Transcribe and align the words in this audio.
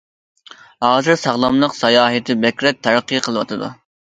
ھازىر 0.85 1.19
ساغلاملىق 1.25 1.77
ساياھىتى 1.81 2.37
بەكرەك 2.47 2.83
تەرەققىي 2.89 3.25
قىلىۋاتىدۇ. 3.29 3.71